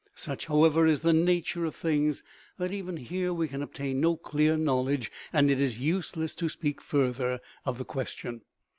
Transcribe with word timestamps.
Such, 0.15 0.47
however, 0.47 0.87
is 0.87 1.01
the 1.01 1.13
nature 1.13 1.63
of 1.63 1.75
things 1.75 2.23
that 2.57 2.71
even 2.71 2.97
here 2.97 3.31
we 3.31 3.47
can 3.47 3.61
obtain 3.61 4.01
no 4.01 4.17
clear 4.17 4.57
knowl 4.57 4.89
edge, 4.89 5.11
and 5.31 5.51
it 5.51 5.61
is 5.61 5.77
useless 5.77 6.33
to 6.33 6.49
speak 6.49 6.81
further 6.81 7.39
of 7.67 7.77
the 7.77 7.85
question." 7.85 8.41